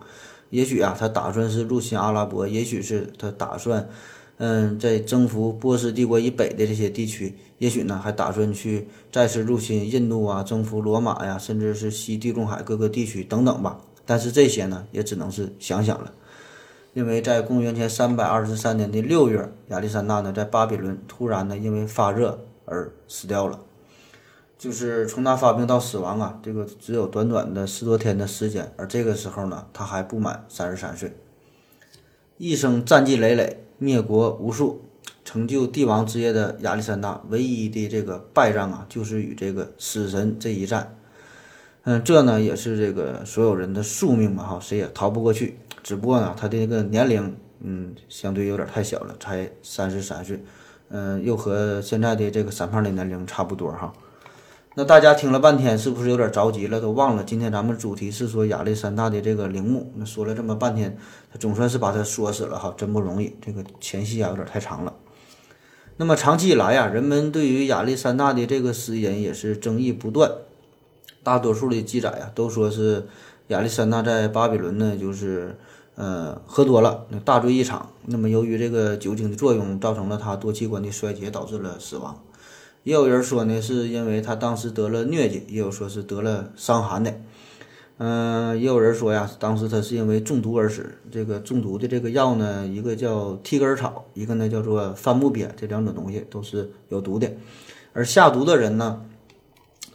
[0.51, 3.89] 也许啊，他打算是入侵阿拉伯，也许是他打算。
[4.37, 13.81] 嗯，在征服波斯帝国以北的这些地区，也许呢还打算去再次入侵印度啊，征服罗马呀，甚至是西地中海各个地区等等吧。
[14.05, 16.13] 但是这些呢，也只能是想想了。
[16.95, 23.61] 因为在公元前三百二十三年的六月，亚历山大呢在巴比伦突然呢因为发热而死掉了。
[24.57, 28.73] 就是从他发病到死亡啊，这个只有短短的十多天的时间。
[28.77, 31.13] 而这个时候呢，他还不满三十三岁，
[32.39, 33.61] 一生战绩累累。
[33.77, 34.83] 灭国无数，
[35.25, 40.97] 成就帝王之业的亚历山大，唯一的这个败仗啊，就是与这个死神这一战。
[41.83, 45.59] 嗯，这呢也是这个所有人的宿命嘛，哈，谁也逃不过去。
[45.85, 50.43] 只不过呢，他的这个年龄，嗯，相对有点太小了，才三十三岁，
[50.89, 53.93] 嗯，又和现在的这个三胖的年龄差不多，哈。
[54.77, 56.81] 那大家听了半天，是不是有点着急了？
[56.81, 59.93] 都忘了今天咱们主题是说亚历山大的这个陵墓。
[59.95, 60.97] 那说了这么半天，
[61.31, 63.37] 他总算是把他说死了哈，真不容易。
[63.41, 64.93] 这个前戏啊有点太长了。
[65.97, 70.33] 那么长期以来呀，人们对于亚历山大的这个死因也是争议不断。
[71.23, 73.07] 大多数的记载呀都说是
[73.49, 75.57] 亚历山大在巴比伦呢，就是
[75.95, 77.91] 呃喝多了，大醉一场。
[78.07, 82.23] 那么由于这个酒精的作用，造成了他多器官的衰竭，导致了死亡。
[82.83, 87.15] 也有人说呢，是因为他当时得了疟疾，也有说是得了伤寒的，
[87.97, 90.95] 嗯，也有人说呀，当时他是因为中毒而死。
[91.11, 97.31] 这个中毒的这个药呢，一个叫替根草，一个呢叫做番木鳖，这两种东西都是有毒的。
[97.95, 99.01] 而下毒的人呢，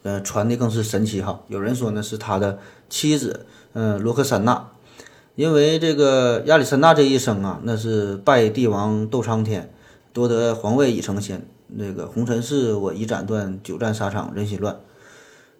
[0.02, 1.44] 呃，传的更是神奇哈。
[1.48, 2.58] 有人说呢是他的
[2.90, 4.72] 妻子，嗯，罗克珊娜，
[5.40, 9.72] 因为这个亚历山大这一生啊，那是拜帝王斗苍天，
[10.12, 11.48] 夺得皇位已成仙。
[11.68, 14.78] 那个红尘事我已斩断，久战沙场人心乱。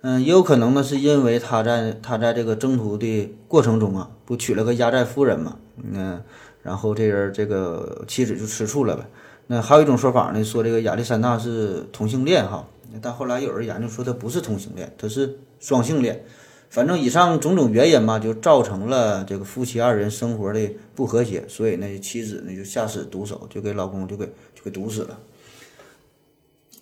[0.02, 6.22] 嗯，也有可能呢，是因为他在他在这个征途的过程中啊，不娶了个压寨夫人嘛，嗯，
[6.62, 9.06] 然后这人这个妻子就吃醋了呗。
[9.48, 12.68] 那还有一种说法呢，说这个亚历山大是同性恋哈，
[13.02, 16.26] 但后来有人研究说他不是同性恋，他是双性恋。
[16.70, 25.20] 反正以上种种原因吧，就造成了这个夫妻二人生活的不和谐，所以呢，妻子呢就下死毒手，就给老公就给就给毒死了。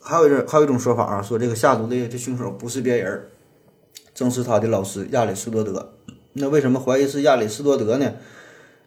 [0.01, 3.27] 还有一种还有一种说法啊，说这个下毒的这凶手不是别人，
[4.13, 5.93] 正是他的老师亚里士多德。
[6.33, 8.13] 那为什么怀疑是亚里士多德呢？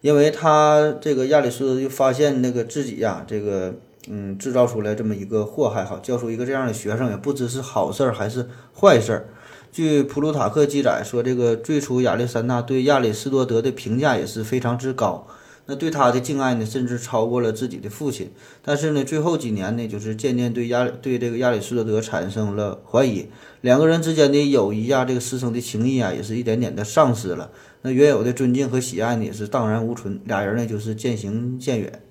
[0.02, 3.74] 因为他这个亚里士多德就发现那个自己呀，这个
[4.08, 8.46] 嗯制造出来这么一个祸害，哈，教出一个这样的学生，也不知是好事儿还是
[8.78, 9.28] 坏事儿。
[9.72, 15.28] 据普鲁塔克记载说，这个最初亚历山大对亚里士多德的评价也是非常之高。
[15.66, 18.32] 那对他的敬爱呢，甚至超过了自己的父亲。
[18.62, 23.28] 但是呢，最后几年呢，就是渐渐对亚对这个亚里士多德产生了怀疑，
[23.60, 27.52] 两个人之间的友谊啊，这个师生的情谊啊，也是一点点的丧失了。
[27.82, 30.20] 那原有的尊敬和喜爱呢，也是荡然无存。
[30.24, 32.02] 俩人呢，就是渐行渐远。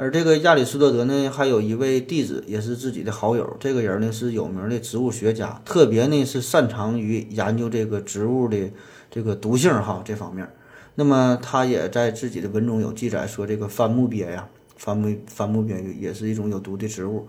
[0.00, 3.56] 而这个亚里士多德呢，还有一位弟子，也是自己的好友。
[3.58, 8.70] 这个人呢，是有名的植物学家，特别呢是擅长于研究这个植物的
[9.10, 10.48] 这个毒性哈这方面。
[10.94, 17.26] 那么他也在自己的文中有记载说，这个番木鳖呀，番木番木鳖也是一种有毒的植物。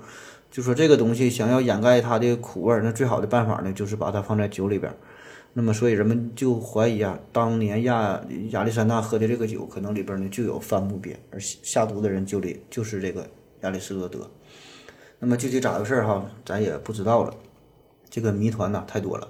[0.52, 4.96] 就说这个东西想要掩盖它的苦味，那最好的办法呢，就是把它放在酒里边。
[5.54, 13.28] 那么所以人们就怀疑啊，当年亚亚历山大喝的这个酒，可能里边呢就有番木鳖，而下毒的人就里就是这个
[13.62, 14.30] 亚里士多德。
[15.20, 17.34] 那么具体咋回事哈，咱也不知道了。
[18.10, 19.28] 这个谜团呐太多了。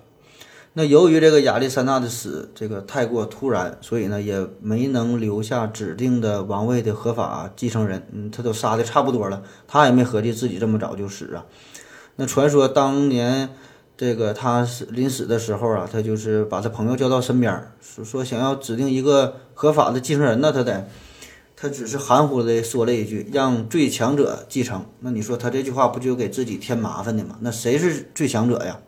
[0.74, 8.06] 那由于这个亚历山大的死这个太过突然，所以呢也没能留下指定的王位的合法继承人。
[8.12, 11.46] 嗯，他都杀的差不多了，他也没合计自己这么早就死啊。
[12.18, 13.50] 那传说当年
[14.00, 20.88] 这个他死临死的时候啊，他就是把他朋友叫到身边，说说想要指定一个合法的继承人呢，他得，
[21.58, 24.86] 他只是含糊的说了一句让最强者继承。
[25.02, 27.36] 那你说他这句话不就给自己添麻烦的吗？
[27.42, 28.80] 那谁是最强者呀？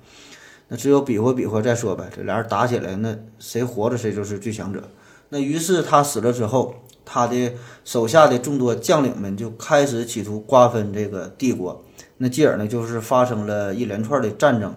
[0.69, 4.81] 那只有比划比划再说呗，这俩人打起来，那谁活着谁就是最强者。
[5.27, 7.51] 那于是他死了之后，他的
[7.83, 11.83] 手下的众多将领们就开始企图瓜分这个帝国。
[12.15, 14.73] 那继而呢，就是发生了一连串的战争。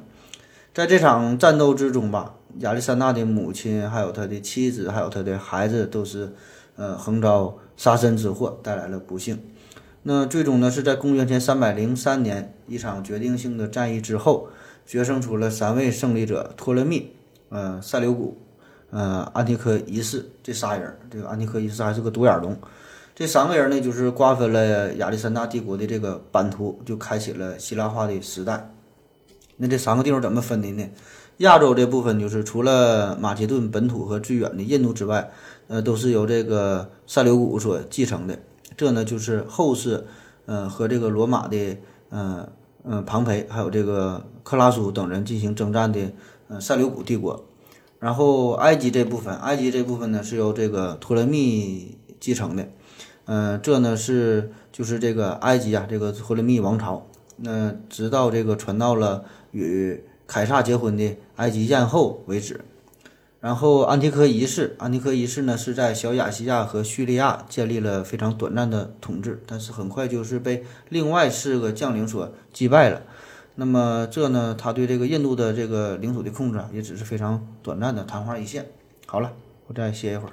[0.75, 6.33] 在这场战斗之中吧，亚历山大的母亲、还有他的妻子、还有他的孩子，都是
[6.75, 9.41] 呃横遭杀身之祸，带来了不幸。
[10.03, 14.49] 那最终呢，是在公元前三百零三年一场决定性的战役之后。
[14.87, 17.11] 决胜出了三位胜利者：托勒密、
[17.49, 18.37] 呃塞琉古、
[18.91, 20.95] 呃安提柯一世这仨人。
[21.11, 22.55] 这个安提柯一世还是个独眼龙。
[23.15, 28.74] 这三个人呢，就是瓜分了亚历山大帝国的这个版图，就开启了希腊化的时代。
[29.57, 30.88] 那这三个地方怎么分的呢？
[31.38, 35.31] 亚洲这部分就是除了马其顿本土和最远的印度之外，
[35.69, 38.38] 呃，都是由这个塞琉古所继承的。
[38.77, 40.07] 这呢，就是后世，
[40.47, 41.79] 呃，和这个罗马的，
[42.11, 42.49] 呃。
[42.87, 46.12] 嗯，庞培还有这个克拉苏等人进行征战的，
[46.49, 47.47] 呃，塞琉古帝国。
[47.99, 52.69] 然后埃及这部分，埃及这部分呢是由这个托勒密继承的。
[53.25, 57.07] 嗯，这呢是就是这个埃及啊，这个托勒密王朝。
[57.38, 62.61] 那直到这个传到了与凯撒结婚的埃及艳后为止。
[63.40, 73.03] 然后安提柯一世，安提柯一世呢是在小亚细亚和叙利亚建立了非常短暂的统治，但是很快就是被另外四个将领所击败了。
[73.57, 78.67] 那么这呢，他对这个印度的这个领土的控制啊，也只是非常短暂的昙花一现。
[79.07, 79.31] 好了，
[79.67, 80.33] 我再歇一会儿。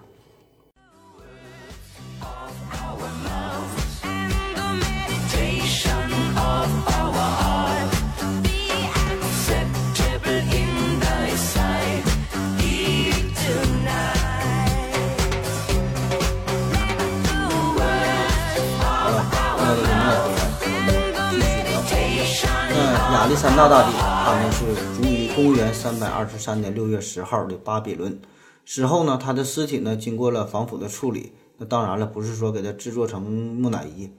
[23.21, 28.19] 亚历山大大帝，他呢是卒于公元三百二十三年六月十号的巴比伦。
[28.65, 31.31] 死后呢，他的尸体呢经过了防腐的处理。
[31.59, 34.09] 那当然了，不是说给他制作成木乃伊。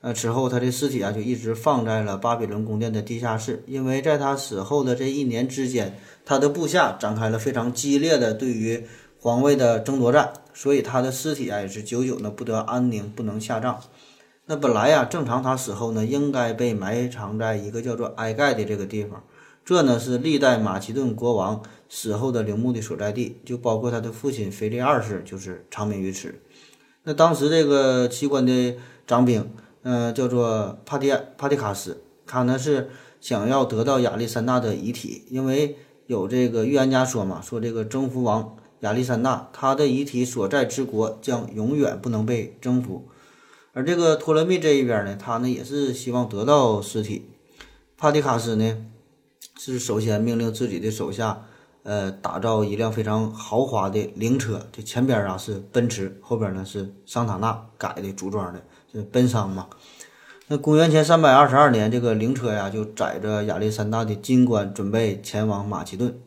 [0.00, 3.62] 呃，此后他的尸体啊就一直放在了巴比伦宫殿的地下室。
[3.66, 8.82] 因为在他死后的这一年之间，他的部下展开了非常激烈的对于
[9.20, 13.78] 皇位的争夺战，所以他的尸体啊也是久久呢不得安宁，不能下葬。
[14.50, 19.22] 那本来呀，正常他死后呢，应该被埋藏在一个叫做埃盖的这个地方。
[19.62, 26.34] 这呢是历代马其顿国王死后的陵墓的所在地，就包括他的父亲腓力二世就是长眠于此。
[27.02, 29.50] 那当时这个奇观的长兵，
[29.82, 32.88] 嗯，叫做帕蒂帕蒂卡斯，他呢是
[33.20, 35.76] 想要得到亚历山大的遗体，因为
[36.06, 43.06] 有这个预言家说嘛，说这个征服王亚历山大他的遗体所在之国将永远不能被征服。
[43.78, 47.30] 而这个托勒密这一边呢，他呢也是希望得到尸体。
[47.96, 48.76] 帕蒂卡斯呢
[49.56, 51.46] 是首先命令自己的手下，
[51.84, 59.68] 呃，打造一辆非常豪华的灵车，这前边啊是奔驰，后边呢是桑塔纳改的组装的，这奔桑嘛。
[60.48, 66.20] 那公元前三百二十二年，这个灵车呀就载着亚历山大的金冠，准备前往马其顿。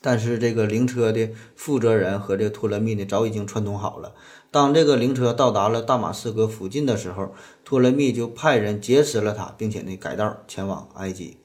[0.00, 4.14] 但是这个灵车的负责人和这个托勒密呢，早已经串通好了。
[4.50, 7.34] 当这个灵车到达了大马士革附近的时候，
[7.64, 11.36] 托勒密就派人劫持了他，并且呢改道前往埃及。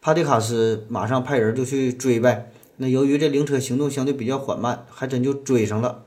[0.00, 2.52] 帕蒂卡斯马上派人就去追呗。
[2.76, 6.04] 那由于这灵车行动相对比较缓慢，还真就追上了。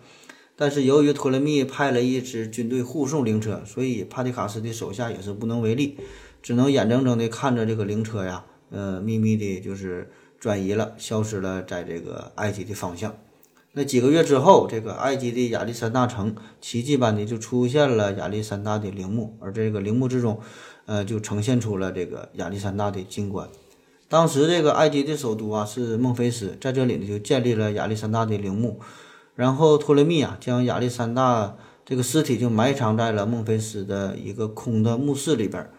[0.56, 5.98] 但是由于托勒密派了一支军队护送灵车，所以帕蒂卡斯的手下也是无能为力，
[6.44, 13.16] 只能眼睁睁地看着这个灵车呀，呃，秘密的就是转移了，消失了在这个埃及的方向。
[13.78, 20.40] 那几个月之后，这个埃及的亚历山大城奇迹般的就出现了亚历山大的陵墓，而这个陵墓之中，
[20.88, 23.48] 呃，就呈现出了这个亚历山大的金冠。
[24.10, 28.80] 当时这个埃及的首都啊是孟菲斯，在这里呢就建立了亚历山大的陵墓，
[29.36, 31.56] 然后托勒密啊将亚历山大
[31.86, 35.70] 这个尸体就埋藏在了孟菲斯的一个空的墓室里边。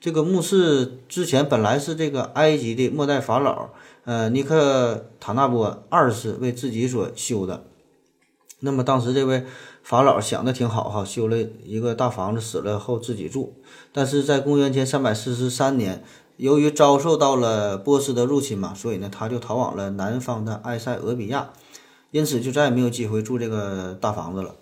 [0.00, 3.70] 这个墓室之前本来是这个埃及的末代法老
[4.04, 7.64] 呃尼克塔纳波二世为自己所修的。
[8.60, 9.44] 那么当时这位
[9.82, 13.54] 法老想的挺好哈，修了一个大房子，死了后自己住。
[13.92, 16.04] 但是在公元前三百四十三年。
[16.38, 21.50] 由于遭受到了波斯的入侵嘛，所以呢，他就逃往了南方的埃塞俄比亚，
[22.12, 24.54] 因此就再也没有机会住这个大房子了。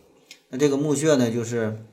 [0.48, 1.84] 那这个墓穴呢，就是，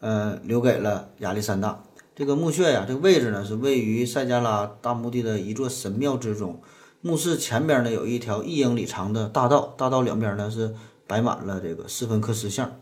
[0.00, 1.84] 呃，留给了亚历山大。
[2.16, 6.60] 这个墓穴呀，这个位置呢，是位于塞加拉大墓地的一座神庙之中。
[7.00, 10.74] 墓室前边呢，有一条一英里长的大道，大道两边呢是
[11.06, 12.76] 摆满了这个斯芬克斯像。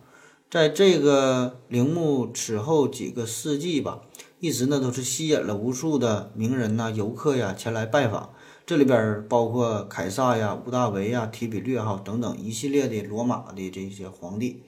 [0.51, 4.03] 在这个陵墓此后几个世纪吧。
[4.39, 8.31] 一直呢都是吸引了无数的名人呐、游客呀前来拜访。
[8.67, 14.65] 这里边包括凯撒呀、屋大维呀、提比略哈等等一系列的罗马的这些皇帝。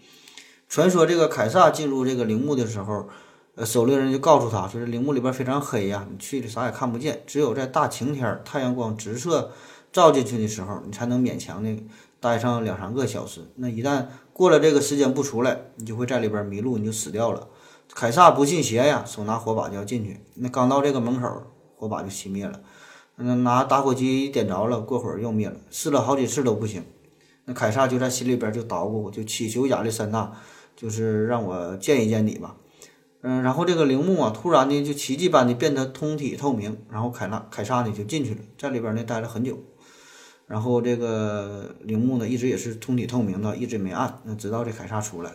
[0.69, 3.09] 传说这个凯撒进入这个陵墓的时候，
[3.57, 9.53] 呃，守陵人就告诉他说：“这陵墓里边非常黑呀，你去的啥也看不见，只有在大晴天太阳光直射
[9.93, 11.77] 照进去的时候，你才能勉强的
[12.19, 13.43] 待上两三个小时。
[13.55, 17.47] 那一旦过了这个时间不出来，你就会在里边迷路，你就死掉了。”
[17.95, 20.19] 凯撒不信邪呀，手拿火把就要进去。
[20.35, 21.45] 那刚到这个门口，
[21.77, 22.61] 火把就熄灭了。
[23.17, 25.55] 那拿打火机点着了，过会儿又灭了。
[25.71, 26.83] 试了好几次都不行。
[27.45, 30.33] 那凯撒就在心里边就捣鼓，就祈求亚历山大，
[30.75, 32.57] 就是让我见一见你吧。
[33.27, 36.77] 嗯，然后这个陵墓啊，突然呢就奇迹般的变得通体透明。
[36.91, 39.59] 然后凯纳凯撒呢就进去了，在里边呢待了很久。
[40.47, 44.21] 然后这个陵墓呢一直也是通体透明的，一直没暗。
[44.25, 45.33] 那直到这凯撒出来。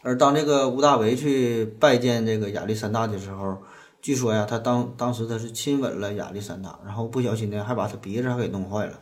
[0.00, 3.58] 而当这个吴大维去拜见这个亚历山大的时候，
[4.00, 8.98] 据说呀，他当当时他是亲吻了亚历山大，然后不小心呢，还把他鼻子还给弄坏了。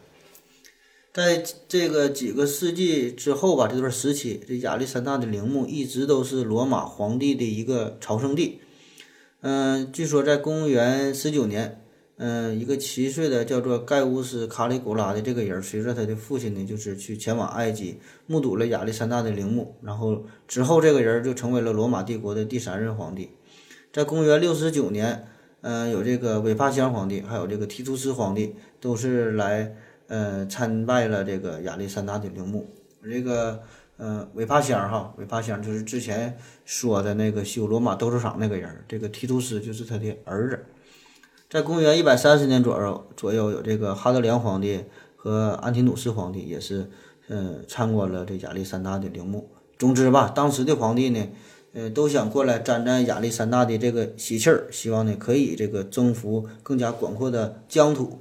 [1.17, 8.61] 在这个几个世纪之后吧，这段时期，这亚历山大的陵墓一直都是罗马皇帝的一个朝圣地。
[9.41, 11.81] 嗯，据说在公元十九年。
[12.19, 19.75] 嗯，一个七岁的叫做盖乌斯·卡里古拉的这个人，随着他的父亲呢，就是去前往埃及，目睹了亚历山大的陵墓。
[19.83, 23.31] 然后之后，这个人就成为了罗马帝国的第三任皇帝。
[23.91, 25.29] 在公元六十九年，
[25.61, 29.77] 嗯，有这个韦帕乡皇帝，还有这个提图斯皇帝，都是来
[30.09, 32.66] 呃参拜了这个亚历山大的陵墓。
[33.02, 33.62] 这个
[33.96, 40.59] 呃韦帕乡哈，韦帕乡就是之前说的那个修罗马斗兽场那个人，这个提图斯就是他的儿子。
[41.48, 44.84] 在公元一百三十年左右，左右有这个哈德良皇帝
[45.14, 46.90] 和安提努斯皇帝也是，
[47.28, 49.48] 呃，参观了这亚历山大的陵墓。
[49.78, 51.28] 总之吧，当时的皇帝呢，
[51.72, 58.20] 呃，都想过来沾沾亚历山大的这个喜气儿，希望呢可以这个征服更加广阔的疆土。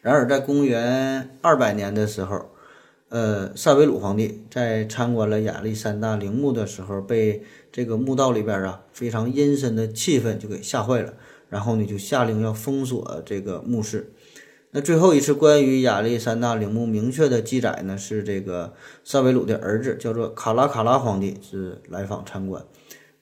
[0.00, 2.50] 然而，在公元二百年的时候，
[3.08, 7.42] 呃，塞维鲁皇帝在参观了亚历山大陵墓的时候，被
[7.72, 11.14] 这个墓道里边啊非常阴森的气氛就给吓坏了。
[11.48, 14.12] 然后呢，就下令要封锁这个墓室。
[14.70, 22.62] 那最后一次关于亚历山大陵墓明确的记载呢，是这个萨维鲁的儿子叫做卡拉卡拉皇帝是来访参观。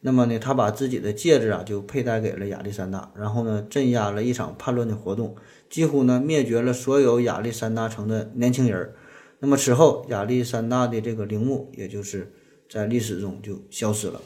[0.00, 5.36] 那么呢，他把自己的戒指啊就佩戴给了亚历山大，然后呢，镇压了一场叛乱的活动，
[5.68, 8.94] 几乎呢灭绝了所有亚历山大城的年轻人。
[9.38, 12.32] 那么此后，亚历山大的这个陵墓也就是
[12.68, 14.20] 在历史中就消失了，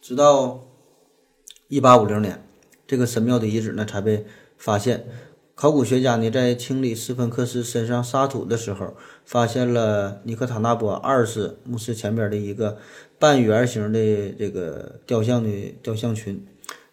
[0.00, 0.68] 直到。
[1.68, 2.46] 一八五零年，
[2.86, 4.26] 这个神庙的遗址呢才被
[4.58, 5.06] 发现。
[5.54, 12.76] 考古学家呢在清理斯芬克斯身上沙土的时候，发现了尼克塔纳波二世墓室前边的一个
[13.18, 13.98] 半圆形的
[14.38, 16.46] 这个雕像的雕像群。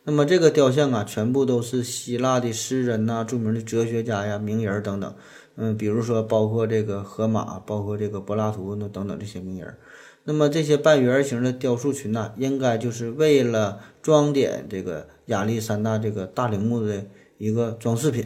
[0.10, 5.14] 那么这个雕像啊，全部都是希腊的诗人呐、著名的哲学家呀、名人等等。
[5.55, 9.76] 嗯，比如说包括这个荷马，包括这个柏拉图那等等这些名人。
[10.24, 17.05] 那么这些半圆形的雕塑群呐，应该就是为了装点这个亚历山大这个大陵墓的
[17.38, 18.26] 一个装饰品。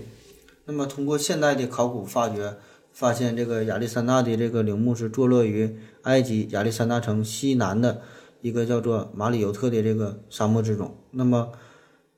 [0.64, 2.54] 那么通过现代的考古发掘，
[2.94, 8.00] 发现这个亚历山大的这个陵墓是坐落于埃及亚历山大城西南的
[8.40, 10.96] 一个叫做马里尤特的这个沙漠之中。
[11.12, 11.52] 那么，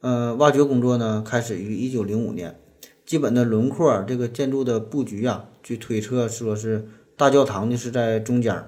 [0.06, 2.60] 呃，挖掘工作呢开始于一九零五年。
[3.08, 6.88] 基本的轮廓，这个建筑的布局啊，据推测说是
[7.18, 8.66] 大教堂呢是在中间，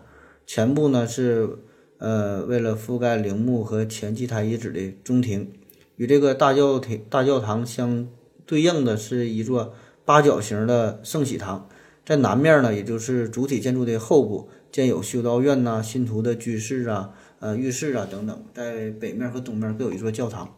[0.48, 1.60] 前部呢是
[2.00, 5.52] 呃为了覆盖陵墓和前祭台遗址的中庭，
[5.98, 8.08] 与这个大教廷大教堂相
[8.48, 9.76] 对应的是一座
[10.06, 11.70] 八角形的圣喜堂，
[12.04, 20.50] 在南面呢，也就是主体建筑的后部建有修道院呐、信徒的居室啊、呃浴室啊等等，在北面和东面各有一座教堂。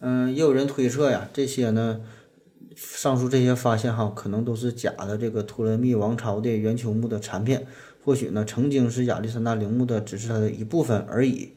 [0.00, 2.00] 嗯，也有人推测呀，这些呢。
[2.80, 5.18] 上述这些发现哈，可能都是假的。
[5.18, 7.66] 这个托勒密王朝的圆球墓的残片，
[8.04, 11.54] 或许呢曾经是亚历山大陵墓的，只是它的一部分而已。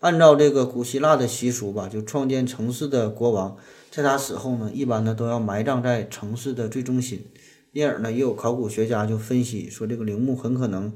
[0.00, 3.56] 按照这个古希腊的习俗吧，就创建城市的国王，
[3.92, 7.24] 在他死后呢，一般呢都要埋葬在城市的最中心。
[7.70, 10.92] 因而呢，也有考古学家就分析说，这个陵墓很可能，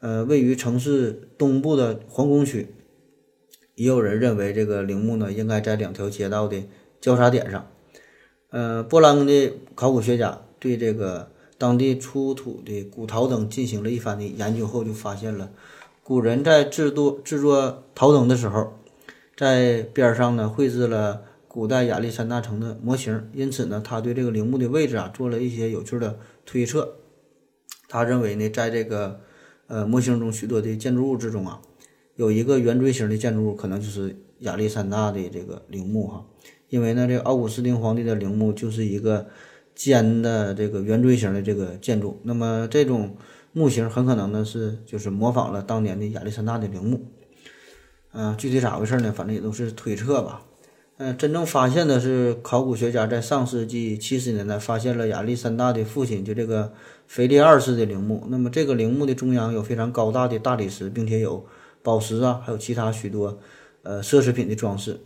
[0.00, 2.74] 呃，位于城市东部的皇宫区。
[3.76, 6.62] 也有人认为，这个陵墓呢应该在两条街道的
[7.00, 7.66] 交叉点上。
[8.50, 15.50] 呃，波兰的考古学家对这个当地出土的古陶灯进行了一番的研究后，就发现了
[16.02, 18.72] 古人在制作制作陶灯的时候，
[19.36, 23.28] 在边上呢绘制了古代亚历山大城的模型。
[23.34, 26.96] 因此呢，他对这个陵墓的位置啊做了一些有趣的推测。
[27.88, 29.20] 他认为呢，在这个
[29.66, 31.60] 呃模型中许多的建筑物之中啊，
[32.16, 36.26] 有一个圆锥形的建筑物，可能就是亚历山大的这个陵墓哈。
[36.68, 39.26] 因为呢，这个奥古斯丁皇帝的陵墓就是一个
[39.74, 43.16] 尖的这个圆锥形的这个建筑，那么这种
[43.52, 47.06] 木型很可能呢是就是模仿了当年的亚历山大的陵墓。
[48.12, 49.12] 嗯，具体咋回事呢？
[49.12, 50.42] 反正也都是推测吧。
[50.96, 56.72] 嗯，真正发现的是考古学家在上世纪七十年代发现了亚历山大的父亲就这个
[57.06, 58.26] 腓力二世的陵墓。
[58.30, 61.44] 那么这个陵墓的中央有非常高大的大理石，并且有
[61.86, 63.38] 宝石啊，还有其他许多
[63.84, 64.98] 呃奢侈品的装饰。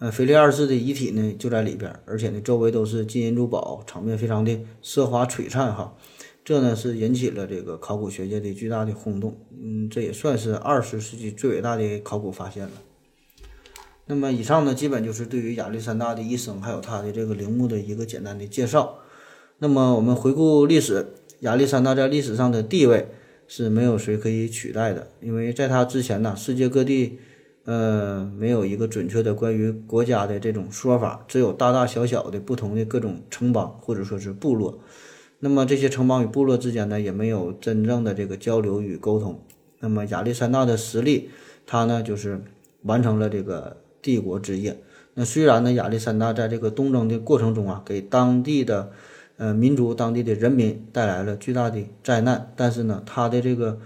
[0.00, 5.96] 呃，腓力二世的遗体呢就在里边，而且呢周围都是金银珠宝，场面非常的奢华璀璨哈。
[6.44, 12.72] 这呢是引起了这个考古学界的巨大的轰动，嗯，这也算是二十世纪最伟大的考古发现了。
[14.06, 18.98] 那么以上呢基本就是对于亚历山大的一生还有他的这个陵墓的一个简单的介绍。
[19.58, 23.08] 那么我们回顾历史，亚历山大在历史上的地位
[23.50, 27.18] 是没有谁可以取代的，因为在他之前呢，世界各地。
[27.66, 34.80] 呃，没有一个准确的关于国家的这种说法，只有大大小小的不同的各种城邦或者说是部落。
[35.40, 39.38] 那么这些城邦与部落之间呢，也没有真正的这个交流与沟通。
[39.80, 41.28] 那么亚历山大的实力，
[41.66, 42.40] 他呢就是
[42.84, 44.82] 完成了这个帝国之业。
[45.14, 48.90] 那虽然呢，亚历山大在这个东征的过程中啊，给当地的
[49.40, 53.80] 呃民族、当地的人民带来了巨大的灾难，但是呢，他的这个。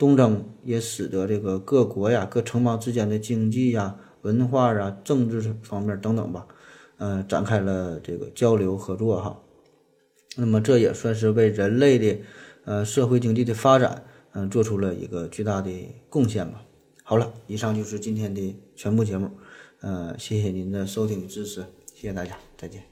[0.00, 6.46] 东征也使得这个各国呀、各城邦之间的经济呀、文化啊、政治方面等等吧，
[6.96, 9.38] 呃，展开了这个交流合作哈。
[10.38, 12.18] 那么这也算是为人类的
[12.64, 14.02] 呃社会经济的发展，
[14.32, 15.70] 嗯，做出了一个巨大的
[16.08, 16.62] 贡献吧。
[17.02, 19.30] 好了，以上就是今天的全部节目，
[19.82, 21.60] 呃，谢谢您的收听支持，
[21.92, 22.89] 谢谢大家，再见。